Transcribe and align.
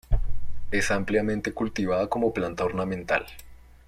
Es 0.71 0.89
ampliamente 0.89 1.53
cultivada 1.53 2.07
como 2.07 2.33
planta 2.33 2.65
ornamental. 2.65 3.23